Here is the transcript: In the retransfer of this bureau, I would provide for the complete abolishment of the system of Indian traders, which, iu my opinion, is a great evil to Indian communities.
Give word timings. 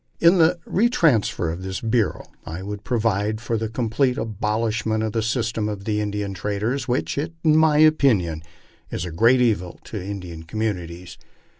In 0.19 0.39
the 0.39 0.57
retransfer 0.65 1.53
of 1.53 1.61
this 1.61 1.79
bureau, 1.79 2.25
I 2.43 2.63
would 2.63 2.83
provide 2.83 3.39
for 3.39 3.55
the 3.55 3.69
complete 3.69 4.17
abolishment 4.17 5.03
of 5.03 5.11
the 5.13 5.21
system 5.21 5.69
of 5.69 5.87
Indian 5.87 6.33
traders, 6.33 6.87
which, 6.87 7.17
iu 7.19 7.27
my 7.43 7.77
opinion, 7.77 8.41
is 8.89 9.05
a 9.05 9.11
great 9.11 9.41
evil 9.41 9.79
to 9.83 10.01
Indian 10.03 10.41
communities. 10.41 11.19